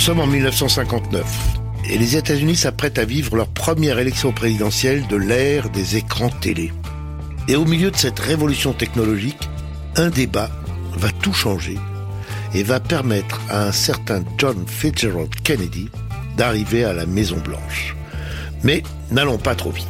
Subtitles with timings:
[0.00, 1.58] sommes en 1959
[1.90, 6.72] et les États-Unis s'apprêtent à vivre leur première élection présidentielle de l'ère des écrans télé.
[7.48, 9.50] Et au milieu de cette révolution technologique,
[9.96, 10.48] un débat
[10.96, 11.76] va tout changer
[12.54, 15.90] et va permettre à un certain John Fitzgerald Kennedy
[16.38, 17.94] d'arriver à la Maison Blanche.
[18.64, 19.86] Mais n'allons pas trop vite.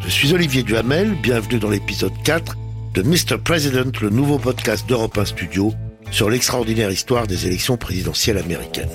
[0.00, 2.56] Je suis Olivier Duhamel, bienvenue dans l'épisode 4
[2.94, 3.36] de Mr.
[3.44, 5.74] President, le nouveau podcast d'Europe 1 Studio
[6.10, 8.90] sur l'extraordinaire histoire des élections présidentielles américaines.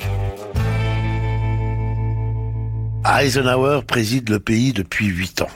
[3.05, 5.49] Eisenhower préside le pays depuis 8 ans.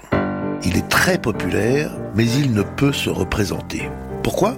[0.63, 3.89] Il est très populaire, mais il ne peut se représenter.
[4.23, 4.55] Pourquoi?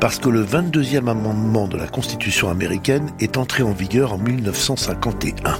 [0.00, 5.58] Parce que le 22e amendement de la Constitution américaine est entré en vigueur en 1951.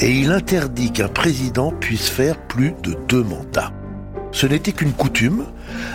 [0.00, 3.72] Et il interdit qu'un président puisse faire plus de deux mandats.
[4.32, 5.46] Ce n'était qu'une coutume,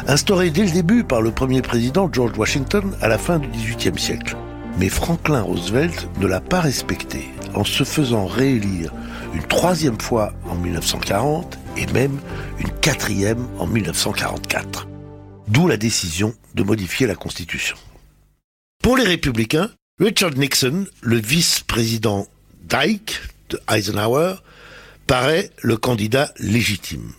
[0.07, 3.97] instaurée dès le début par le premier président George Washington à la fin du XVIIIe
[3.97, 4.35] siècle.
[4.77, 8.91] Mais Franklin Roosevelt ne l'a pas respecté en se faisant réélire
[9.33, 12.19] une troisième fois en 1940 et même
[12.59, 14.87] une quatrième en 1944.
[15.47, 17.77] D'où la décision de modifier la Constitution.
[18.83, 22.27] Pour les républicains, Richard Nixon, le vice-président
[22.63, 24.35] Dyke de Eisenhower,
[25.07, 27.13] paraît le candidat légitime.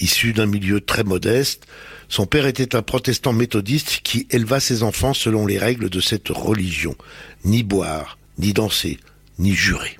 [0.00, 1.66] Issu d'un milieu très modeste,
[2.08, 6.28] son père était un protestant méthodiste qui éleva ses enfants selon les règles de cette
[6.28, 6.96] religion.
[7.44, 8.98] Ni boire, ni danser,
[9.38, 9.98] ni jurer.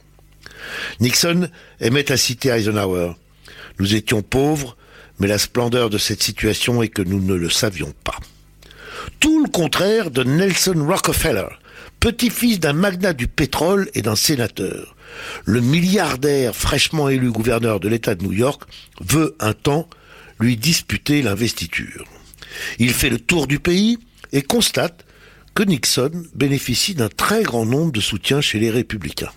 [1.01, 1.49] Nixon
[1.81, 3.13] aimait à citer Eisenhower.
[3.79, 4.77] Nous étions pauvres,
[5.19, 8.19] mais la splendeur de cette situation est que nous ne le savions pas.
[9.21, 11.49] Tout le contraire de Nelson Rockefeller,
[12.01, 14.94] petit-fils d'un magnat du pétrole et d'un sénateur.
[15.45, 18.63] Le milliardaire fraîchement élu gouverneur de l'État de New York
[19.01, 19.89] veut un temps
[20.41, 22.05] lui disputer l'investiture.
[22.79, 23.99] Il fait le tour du pays
[24.33, 25.05] et constate
[25.55, 29.31] que Nixon bénéficie d'un très grand nombre de soutiens chez les républicains.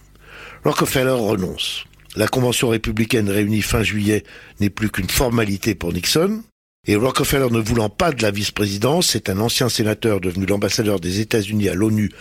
[0.63, 1.85] Rockefeller renonce.
[2.15, 4.23] La convention républicaine réunie fin juillet
[4.59, 6.41] n'est plus qu'une formalité pour Nixon.
[6.87, 11.19] Et Rockefeller ne voulant pas de la vice-présidence, c'est un ancien sénateur devenu l'ambassadeur des
[11.19, 12.11] États-Unis à l'ONU,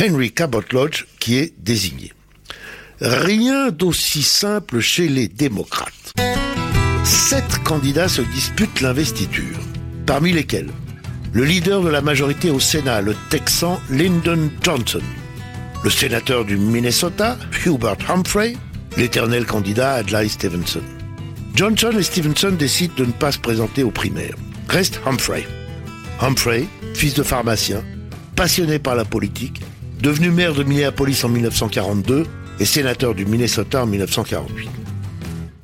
[0.00, 2.12] Henry Cabot Lodge, qui est désigné.
[3.06, 6.14] Rien d'aussi simple chez les démocrates.
[7.04, 9.58] Sept candidats se disputent l'investiture,
[10.06, 10.70] parmi lesquels
[11.34, 15.02] le leader de la majorité au Sénat, le Texan Lyndon Johnson,
[15.82, 18.56] le sénateur du Minnesota, Hubert Humphrey,
[18.96, 20.80] l'éternel candidat Adlai Stevenson.
[21.54, 24.36] Johnson et Stevenson décident de ne pas se présenter aux primaires.
[24.70, 25.46] Reste Humphrey.
[26.22, 26.64] Humphrey,
[26.94, 27.84] fils de pharmacien,
[28.34, 29.60] passionné par la politique,
[30.00, 32.26] devenu maire de Minneapolis en 1942
[32.60, 34.68] et sénateur du Minnesota en 1948.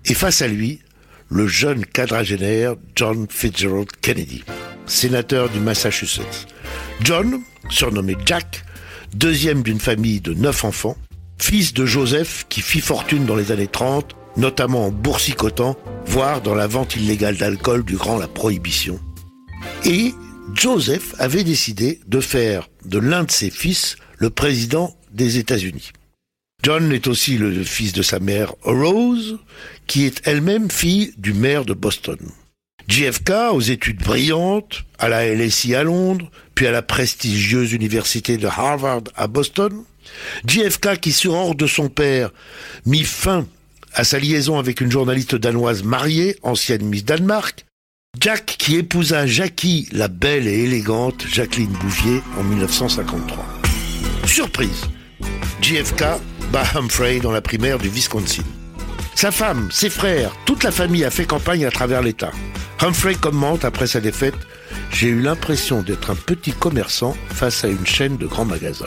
[0.06, 0.80] Et face à lui,
[1.28, 4.42] le jeune quadragénaire John Fitzgerald Kennedy,
[4.86, 6.48] sénateur du Massachusetts.
[7.02, 8.64] John, surnommé Jack,
[9.14, 10.96] deuxième d'une famille de neuf enfants,
[11.38, 16.54] fils de Joseph qui fit fortune dans les années 30, notamment en boursicotant, voire dans
[16.54, 18.98] la vente illégale d'alcool durant la prohibition.
[19.84, 20.12] Et
[20.54, 25.92] Joseph avait décidé de faire de l'un de ses fils le président des États-Unis.
[26.62, 29.38] John est aussi le fils de sa mère Rose,
[29.86, 32.18] qui est elle-même fille du maire de Boston.
[32.88, 38.46] JFK, aux études brillantes, à la LSI à Londres, puis à la prestigieuse université de
[38.46, 39.84] Harvard à Boston.
[40.46, 42.30] JFK, qui sur ordre de son père,
[42.84, 43.46] mit fin
[43.94, 47.64] à sa liaison avec une journaliste danoise mariée, ancienne Miss Danemark.
[48.18, 53.46] Jack, qui épousa Jackie, la belle et élégante Jacqueline Bouvier, en 1953.
[54.26, 54.82] Surprise
[55.62, 56.04] JFK
[56.50, 58.42] bat Humphrey dans la primaire du Wisconsin.
[59.14, 62.32] Sa femme, ses frères, toute la famille a fait campagne à travers l'État.
[62.80, 64.34] Humphrey commente après sa défaite
[64.90, 68.86] J'ai eu l'impression d'être un petit commerçant face à une chaîne de grands magasins.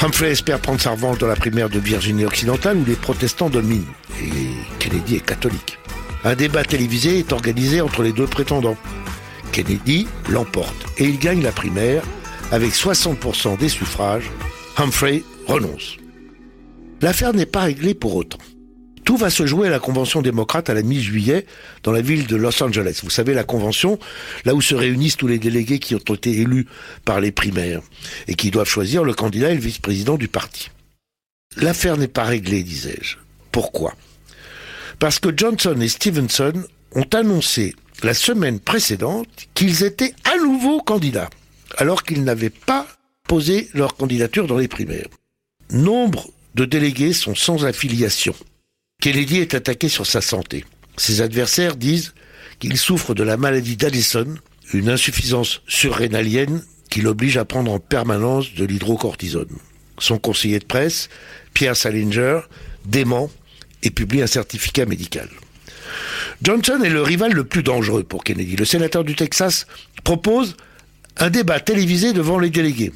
[0.00, 3.86] Humphrey espère prendre sa revanche dans la primaire de Virginie occidentale où les protestants dominent.
[4.22, 4.32] Et
[4.78, 5.78] Kennedy est catholique.
[6.24, 8.76] Un débat télévisé est organisé entre les deux prétendants.
[9.50, 12.02] Kennedy l'emporte et il gagne la primaire
[12.52, 14.30] avec 60% des suffrages.
[14.76, 15.96] Humphrey renonce.
[17.00, 18.38] L'affaire n'est pas réglée pour autant.
[19.04, 21.46] Tout va se jouer à la convention démocrate à la mi-juillet
[21.82, 23.00] dans la ville de Los Angeles.
[23.02, 23.98] Vous savez, la convention,
[24.44, 26.66] là où se réunissent tous les délégués qui ont été élus
[27.04, 27.80] par les primaires
[28.26, 30.70] et qui doivent choisir le candidat et le vice-président du parti.
[31.56, 33.16] L'affaire n'est pas réglée, disais-je.
[33.50, 33.94] Pourquoi?
[34.98, 36.52] Parce que Johnson et Stevenson
[36.94, 41.30] ont annoncé la semaine précédente qu'ils étaient à nouveau candidats,
[41.78, 42.86] alors qu'ils n'avaient pas
[43.26, 45.08] posé leur candidature dans les primaires.
[45.70, 48.34] Nombre de délégués sont sans affiliation.
[49.00, 50.64] Kennedy est attaqué sur sa santé.
[50.96, 52.14] Ses adversaires disent
[52.58, 54.34] qu'il souffre de la maladie d'Addison,
[54.74, 59.56] une insuffisance surrénalienne qui l'oblige à prendre en permanence de l'hydrocortisone.
[59.98, 61.08] Son conseiller de presse,
[61.54, 62.40] Pierre Salinger,
[62.84, 63.30] dément
[63.84, 65.28] et publie un certificat médical.
[66.42, 68.56] Johnson est le rival le plus dangereux pour Kennedy.
[68.56, 69.68] Le sénateur du Texas
[70.02, 70.56] propose
[71.18, 72.92] un débat télévisé devant les délégués.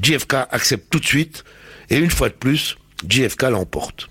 [0.00, 1.44] JFK accepte tout de suite
[1.90, 2.76] et une fois de plus,
[3.08, 4.08] JFK l'emporte.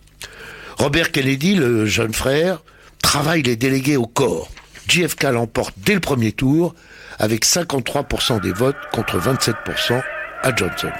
[0.77, 2.59] Robert Kennedy, le jeune frère,
[3.01, 4.49] travaille les délégués au corps.
[4.87, 6.75] JFK l'emporte dès le premier tour
[7.19, 10.01] avec 53% des votes contre 27%
[10.43, 10.91] à Johnson.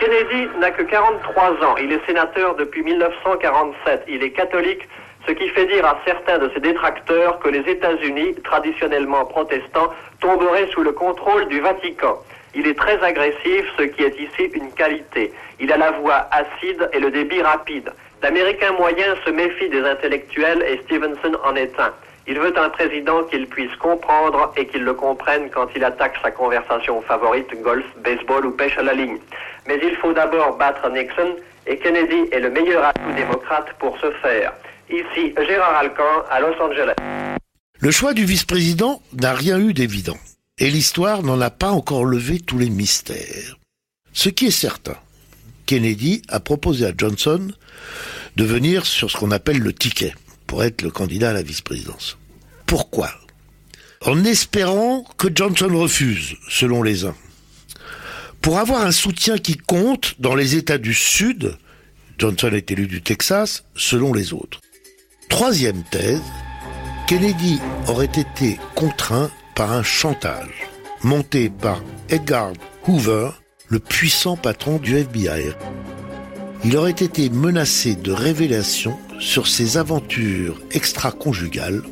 [0.00, 1.76] Kennedy n'a que 43 ans.
[1.82, 4.04] Il est sénateur depuis 1947.
[4.08, 4.88] Il est catholique,
[5.26, 10.68] ce qui fait dire à certains de ses détracteurs que les États-Unis, traditionnellement protestants, tomberaient
[10.72, 12.18] sous le contrôle du Vatican.
[12.54, 15.32] Il est très agressif, ce qui est ici une qualité.
[15.60, 17.92] Il a la voix acide et le débit rapide.
[18.22, 21.92] L'Américain moyen se méfie des intellectuels et Stevenson en est un.
[22.26, 26.30] Il veut un président qu'il puisse comprendre et qu'il le comprenne quand il attaque sa
[26.30, 29.18] conversation favorite, golf, baseball ou pêche à la ligne.
[29.66, 31.36] Mais il faut d'abord battre Nixon
[31.66, 34.52] et Kennedy est le meilleur atout démocrate pour ce faire.
[34.88, 36.94] Ici Gérard Alcan à Los Angeles.
[37.78, 40.16] Le choix du vice-président n'a rien eu d'évident.
[40.58, 43.58] Et l'histoire n'en a pas encore levé tous les mystères.
[44.12, 44.96] Ce qui est certain,
[45.66, 47.48] Kennedy a proposé à Johnson
[48.36, 50.14] de venir sur ce qu'on appelle le ticket
[50.46, 52.18] pour être le candidat à la vice-présidence.
[52.66, 53.10] Pourquoi?
[54.02, 57.16] En espérant que Johnson refuse, selon les uns.
[58.40, 61.56] Pour avoir un soutien qui compte dans les États du Sud,
[62.18, 64.60] Johnson est élu du Texas, selon les autres.
[65.28, 66.22] Troisième thèse,
[67.08, 67.58] Kennedy
[67.88, 70.68] aurait été contraint par un chantage
[71.02, 72.52] monté par Edgar
[72.86, 73.30] Hoover,
[73.68, 75.52] le puissant patron du FBI.
[76.64, 81.82] Il aurait été menacé de révélations sur ses aventures extra-conjugales,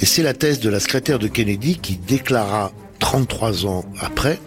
[0.00, 4.38] et c'est la thèse de la secrétaire de Kennedy qui déclara 33 ans après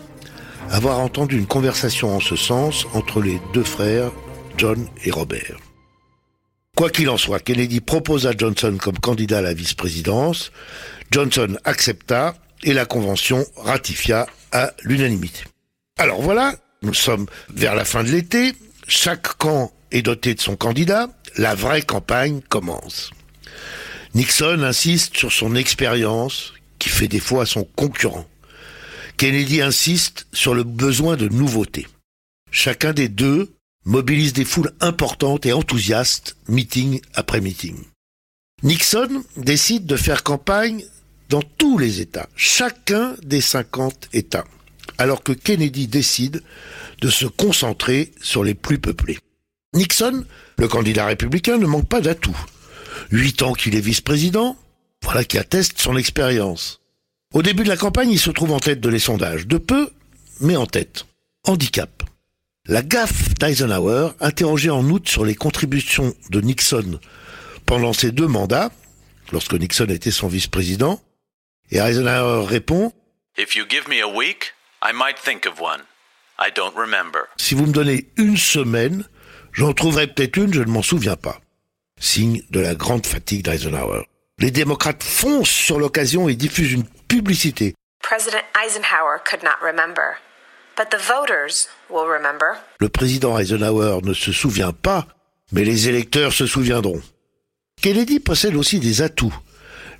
[0.69, 4.12] avoir entendu une conversation en ce sens entre les deux frères,
[4.57, 5.57] John et Robert.
[6.75, 10.51] Quoi qu'il en soit, Kennedy proposa Johnson comme candidat à la vice-présidence.
[11.12, 15.44] Johnson accepta et la convention ratifia à l'unanimité.
[15.98, 18.54] Alors voilà, nous sommes vers la fin de l'été,
[18.88, 23.12] chaque camp est doté de son candidat, la vraie campagne commence.
[24.16, 28.26] Nixon insiste sur son expérience qui fait défaut à son concurrent.
[29.18, 31.88] Kennedy insiste sur le besoin de nouveautés.
[32.52, 33.54] Chacun des deux
[33.86, 37.78] mobilise des foules importantes et enthousiastes, meeting après meeting.
[38.64, 40.84] Nixon décide de faire campagne
[41.30, 44.46] dans tous les États, chacun des 50 États,
[44.98, 46.44] alors que Kennedy décide
[47.02, 49.20] de se concentrer sur les plus peuplés.
[49.74, 50.26] Nixon,
[50.58, 52.38] le candidat républicain, ne manque pas d'atouts.
[53.12, 54.58] Huit ans qu'il est vice-président,
[55.04, 56.81] voilà qui atteste son expérience.
[57.34, 59.92] Au début de la campagne, il se trouve en tête de les sondages, de peu,
[60.42, 61.06] mais en tête.
[61.46, 62.04] Handicap.
[62.66, 67.00] La gaffe d'Eisenhower, interrogé en août sur les contributions de Nixon
[67.66, 68.72] pendant ses deux mandats,
[69.32, 71.00] lorsque Nixon était son vice-président,
[71.71, 72.92] et Eisenhower répond
[73.38, 75.81] If you give me a week, I might think of one.
[76.38, 77.27] I don't remember.
[77.38, 79.06] Si vous me donnez une semaine,
[79.54, 81.39] j'en trouverai peut-être une, je ne m'en souviens pas.
[82.00, 84.06] Signe de la grande fatigue d'Eisenhower.
[84.39, 87.75] Les démocrates foncent sur l'occasion et diffusent une publicité.
[88.01, 90.17] President Eisenhower could not remember,
[90.77, 92.55] but the voters will remember.
[92.79, 95.08] Le président Eisenhower ne se souvient pas,
[95.51, 97.01] mais les électeurs se souviendront.
[97.82, 99.36] Kennedy possède aussi des atouts.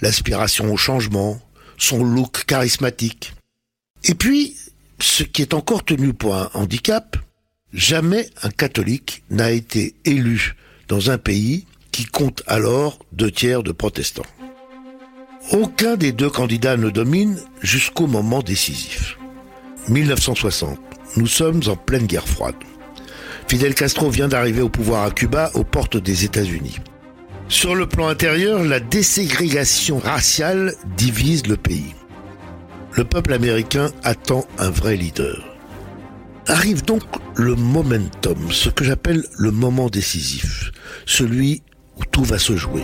[0.02, 1.42] L'aspiration au changement,
[1.80, 3.34] son look charismatique.
[4.04, 4.56] Et puis,
[5.00, 7.18] ce qui est encore tenu pour un handicap,
[7.74, 10.56] jamais un catholique n'a été élu
[10.88, 14.26] dans un pays qui compte alors deux tiers de protestants.
[15.52, 19.18] Aucun des deux candidats ne domine jusqu'au moment décisif.
[19.88, 20.78] 1960.
[21.16, 22.56] Nous sommes en pleine guerre froide.
[23.48, 26.78] Fidel Castro vient d'arriver au pouvoir à Cuba aux portes des États-Unis.
[27.50, 31.96] Sur le plan intérieur, la déségrégation raciale divise le pays.
[32.96, 35.44] Le peuple américain attend un vrai leader.
[36.46, 37.02] Arrive donc
[37.36, 40.72] le momentum, ce que j'appelle le moment décisif,
[41.08, 41.64] celui
[41.98, 42.84] où tout va se jouer.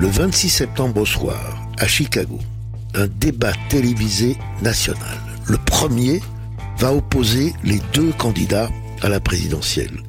[0.00, 2.40] Le 26 septembre au soir, à Chicago,
[2.94, 5.18] un débat télévisé national.
[5.46, 6.20] Le premier
[6.78, 8.68] va opposer les deux candidats
[9.00, 10.02] à la présidentielle.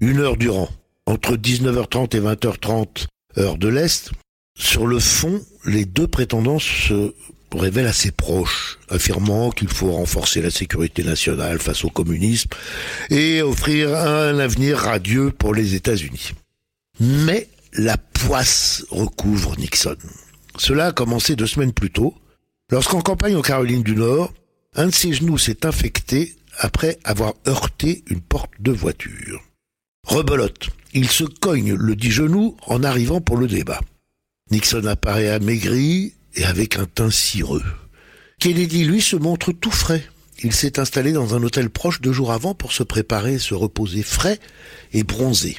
[0.00, 0.68] Une heure durant,
[1.06, 3.06] entre 19h30 et 20h30
[3.38, 4.10] heure de l'Est.
[4.58, 7.14] Sur le fond, les deux prétendants se
[7.54, 12.50] révèlent assez proches, affirmant qu'il faut renforcer la sécurité nationale face au communisme
[13.10, 16.32] et offrir un avenir radieux pour les États-Unis.
[17.00, 19.96] Mais la poisse recouvre Nixon.
[20.58, 22.14] Cela a commencé deux semaines plus tôt,
[22.70, 24.32] lorsqu'en campagne en Caroline du Nord,
[24.74, 29.42] un de ses genoux s'est infecté après avoir heurté une porte de voiture.
[30.06, 33.80] Rebelote, il se cogne le dit genou en arrivant pour le débat.
[34.50, 37.64] Nixon apparaît amaigri et avec un teint cireux.
[38.38, 40.06] Kennedy, lui, se montre tout frais.
[40.42, 43.54] Il s'est installé dans un hôtel proche deux jours avant pour se préparer et se
[43.54, 44.40] reposer frais
[44.92, 45.56] et bronzé.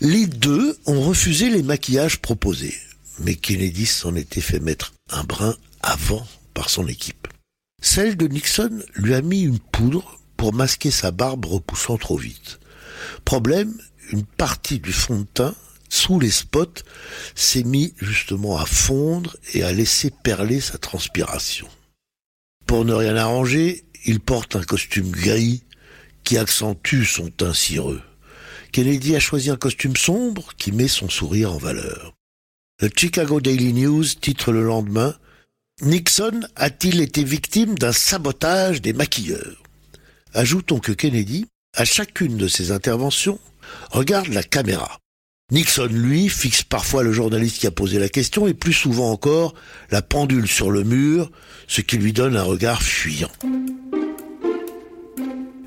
[0.00, 2.74] Les deux ont refusé les maquillages proposés,
[3.20, 7.28] mais Kennedy s'en était fait mettre un brin avant par son équipe.
[7.80, 12.58] Celle de Nixon lui a mis une poudre pour masquer sa barbe repoussant trop vite.
[13.24, 13.74] Problème,
[14.10, 15.54] une partie du fond de teint
[15.88, 16.82] sous les spots
[17.34, 21.68] s'est mis justement à fondre et à laisser perler sa transpiration.
[22.66, 25.64] Pour ne rien arranger, il porte un costume gris
[26.24, 28.02] qui accentue son teint cireux.
[28.72, 32.14] Kennedy a choisi un costume sombre qui met son sourire en valeur.
[32.80, 35.14] Le Chicago Daily News titre le lendemain
[35.82, 39.62] Nixon a-t-il été victime d'un sabotage des maquilleurs?
[40.32, 43.38] Ajoutons que Kennedy, à chacune de ses interventions,
[43.90, 44.98] regarde la caméra.
[45.50, 49.54] Nixon, lui, fixe parfois le journaliste qui a posé la question et plus souvent encore
[49.90, 51.30] la pendule sur le mur,
[51.66, 53.30] ce qui lui donne un regard fuyant.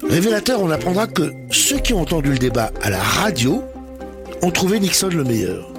[0.07, 3.63] Révélateur, on apprendra que ceux qui ont entendu le débat à la radio
[4.41, 5.71] ont trouvé Nixon le meilleur.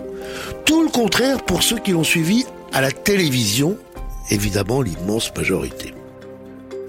[0.65, 3.79] Tout le contraire pour ceux qui l'ont suivi à la télévision,
[4.31, 5.95] évidemment l'immense majorité.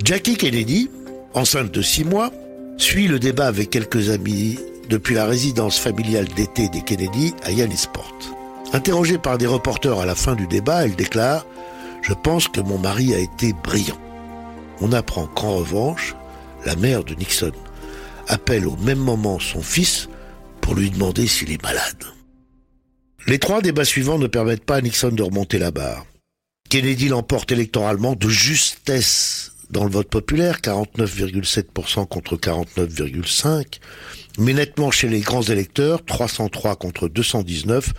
[0.03, 0.89] Jackie Kennedy,
[1.33, 2.31] enceinte de six mois,
[2.77, 8.13] suit le débat avec quelques amis depuis la résidence familiale d'été des Kennedy à Yannisport.
[8.73, 11.43] Interrogée par des reporters à la fin du débat, elle déclare⁇
[12.01, 13.99] Je pense que mon mari a été brillant.
[14.81, 16.15] On apprend qu'en revanche,
[16.65, 17.51] la mère de Nixon
[18.27, 20.09] appelle au même moment son fils
[20.61, 22.03] pour lui demander s'il est malade.
[23.25, 26.05] Les trois débats suivants ne permettent pas à Nixon de remonter la barre.
[26.69, 33.79] Kennedy l'emporte électoralement de justesse dans le vote populaire, 49,7% contre 49,5%,
[34.39, 37.93] mais nettement chez les grands électeurs, 303 contre 219,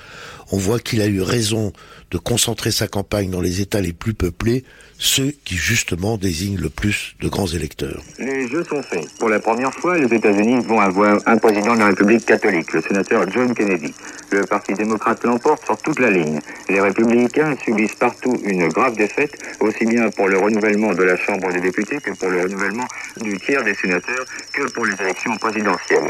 [0.50, 1.72] on voit qu'il a eu raison
[2.10, 4.64] de concentrer sa campagne dans les États les plus peuplés,
[4.98, 8.02] ceux qui justement désignent le plus de grands électeurs.
[8.18, 9.06] Les jeux sont faits.
[9.18, 12.80] Pour la première fois, les États-Unis vont avoir un président de la République catholique, le
[12.80, 13.92] sénateur John Kennedy.
[14.30, 16.40] Le Parti démocrate l'emporte sur toute la ligne.
[16.68, 21.52] Les républicains subissent partout une grave défaite, aussi bien pour le renouvellement de la Chambre
[21.52, 22.86] des députés que pour le renouvellement
[23.20, 26.08] du tiers des sénateurs que pour les élections présidentielles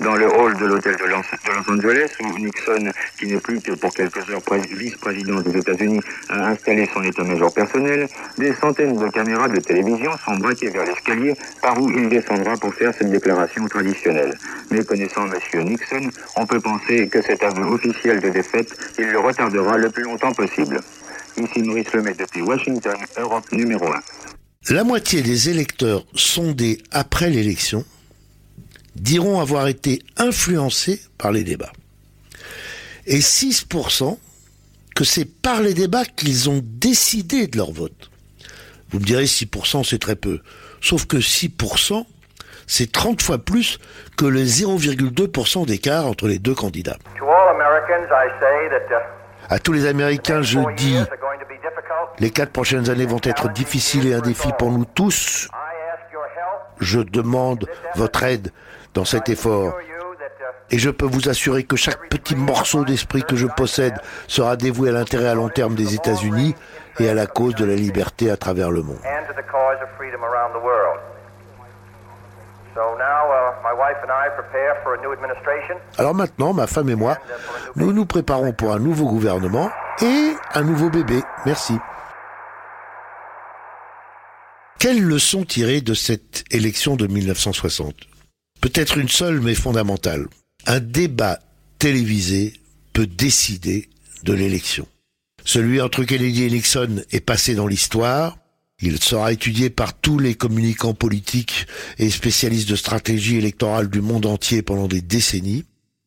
[0.00, 3.92] dans le hall de l'hôtel de Los Angeles, où Nixon, qui n'est plus que pour
[3.92, 9.60] quelques heures vice-président des États-Unis, a installé son état-major personnel, des centaines de caméras de
[9.60, 14.36] télévision sont braquées vers l'escalier par où il descendra pour faire cette déclaration traditionnelle.
[14.70, 15.64] Mais connaissant M.
[15.64, 20.04] Nixon, on peut penser que cet aveu officiel de défaite, il le retardera le plus
[20.04, 20.80] longtemps possible.
[21.36, 24.00] Ici Maurice Lemay depuis Washington, Europe numéro 1.
[24.70, 27.84] La moitié des électeurs sondés après l'élection
[29.00, 31.72] diront avoir été influencés par les débats.
[33.06, 34.18] Et 6%
[34.94, 38.10] que c'est par les débats qu'ils ont décidé de leur vote.
[38.90, 40.40] Vous me direz 6% c'est très peu.
[40.80, 42.04] Sauf que 6%,
[42.66, 43.78] c'est 30 fois plus
[44.16, 46.96] que le 0,2% d'écart entre les deux candidats.
[47.20, 47.24] Uh,
[49.48, 50.96] à tous les Américains, je dis,
[52.18, 55.48] les quatre prochaines années vont être difficiles et un défi pour nous tous.
[56.80, 58.52] Je demande votre aide
[58.94, 59.74] dans cet effort.
[60.70, 63.94] Et je peux vous assurer que chaque petit morceau d'esprit que je possède
[64.26, 66.54] sera dévoué à l'intérêt à long terme des États-Unis
[66.98, 68.98] et à la cause de la liberté à travers le monde.
[75.96, 77.16] Alors maintenant, ma femme et moi,
[77.76, 79.70] nous nous préparons pour un nouveau gouvernement
[80.02, 81.22] et un nouveau bébé.
[81.46, 81.78] Merci.
[84.78, 87.94] Quelle leçon tirer de cette élection de 1960
[88.60, 90.26] Peut-être une seule, mais fondamentale.
[90.66, 91.38] Un débat
[91.78, 92.54] télévisé
[92.92, 93.88] peut décider
[94.24, 94.86] de l'élection.
[95.44, 98.36] Celui entre Kennedy et Nixon est passé dans l'histoire.
[98.80, 101.66] Il sera étudié par tous les communicants politiques
[101.98, 105.64] et spécialistes de stratégie électorale du monde entier pendant des décennies.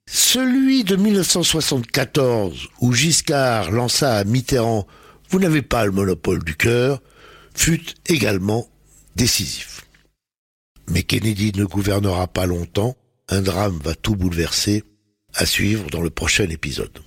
[0.09, 4.87] Celui de 1974, où Giscard lança à Mitterrand
[5.29, 7.01] Vous n'avez pas le monopole du cœur,
[7.55, 8.69] fut également
[9.15, 9.85] décisif.
[10.93, 12.95] Mais Kennedy ne gouvernera pas longtemps.
[13.29, 14.83] Un drame va tout bouleverser.
[15.35, 16.99] À suivre dans le prochain épisode.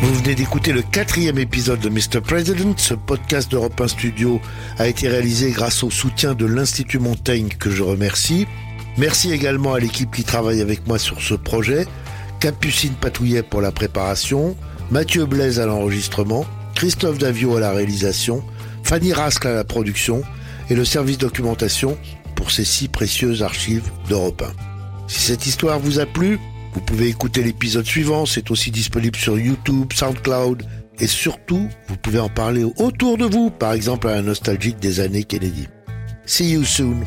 [0.00, 2.22] Vous venez d'écouter le quatrième épisode de Mr.
[2.24, 2.78] President.
[2.78, 4.40] Ce podcast d'Europe 1 Studio
[4.78, 8.46] a été réalisé grâce au soutien de l'Institut Montaigne que je remercie.
[8.96, 11.86] Merci également à l'équipe qui travaille avec moi sur ce projet.
[12.40, 14.56] Capucine Patouillet pour la préparation,
[14.90, 18.42] Mathieu Blaise à l'enregistrement, Christophe Davio à la réalisation,
[18.82, 20.22] Fanny Rascle à la production
[20.70, 21.98] et le service documentation
[22.34, 25.08] pour ces six précieuses archives d'Europe 1.
[25.08, 26.38] Si cette histoire vous a plu,
[26.74, 30.64] vous pouvez écouter l'épisode suivant, c'est aussi disponible sur YouTube, SoundCloud,
[31.00, 35.00] et surtout, vous pouvez en parler autour de vous, par exemple à un nostalgique des
[35.00, 35.68] années Kennedy.
[36.26, 37.04] See you soon.